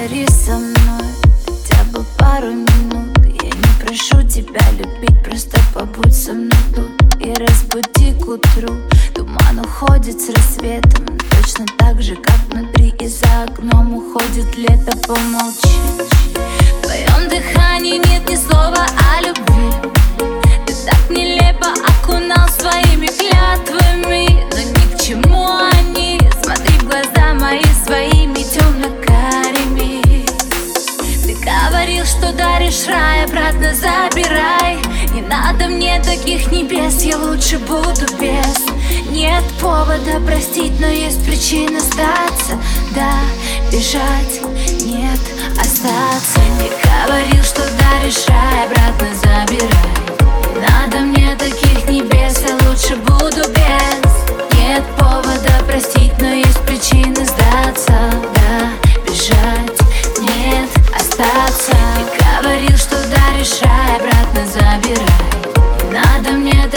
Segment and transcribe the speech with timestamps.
[0.00, 1.10] Поговори со мной
[1.44, 3.18] хотя бы пару минут.
[3.42, 6.90] Я не прошу тебя любить, просто побудь со мной тут
[7.20, 8.76] И разбуди к утру.
[9.14, 14.96] Туман уходит с рассветом Точно так же, как внутри и за окном уходит лето.
[15.06, 15.68] Помолчи.
[16.78, 20.39] В твоем дыхании нет ни слова о любви
[34.10, 34.78] забирай.
[35.12, 39.10] Не надо мне таких небес Я лучше буду без.
[39.10, 42.58] Нет повода простить, но есть причина сдаться
[42.94, 43.14] Да,
[43.72, 44.40] бежать,
[44.84, 45.20] нет,
[45.58, 46.40] остаться.
[46.60, 46.70] Не
[47.08, 50.09] говорил, что даришь рай, обратно забирай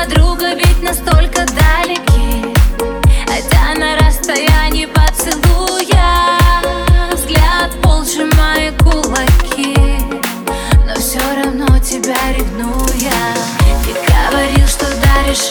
[0.00, 2.54] Мы друг от друга ведь настолько далеки.
[3.26, 6.38] Хотя на расстоянии поцелуя
[7.12, 9.76] Взгляд пол сжимая кулаки.
[10.86, 13.34] Но все равно тебя ревную я.
[13.84, 15.50] Ты говорил, что даришь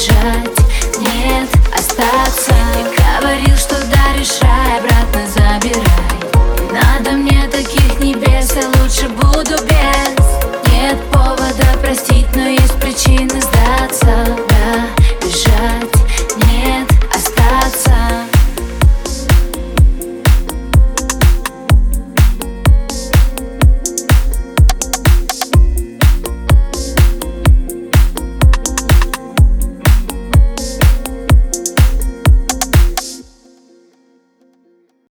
[0.00, 0.50] бежать,
[1.00, 2.52] нет, остаться.
[2.72, 6.72] Ты говорил, что даришь рай, обратно забирай.
[6.72, 10.72] Надо мне таких небес, я лучше буду без.
[10.72, 13.49] Нет повода простить, но есть причины Да,